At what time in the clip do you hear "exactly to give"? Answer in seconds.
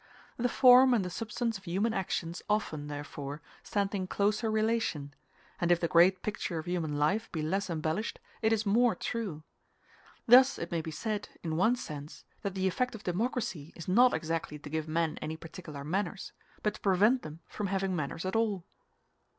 14.15-14.87